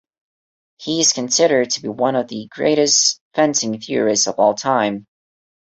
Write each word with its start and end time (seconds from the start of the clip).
He 0.79 0.99
is 0.99 1.13
considered 1.13 1.69
to 1.69 1.81
be 1.83 1.87
one 1.87 2.15
of 2.15 2.27
the 2.27 2.47
greatest 2.49 3.21
fencing 3.35 3.79
theorists 3.81 4.25
of 4.25 4.39
all 4.39 4.55
time. 4.55 5.05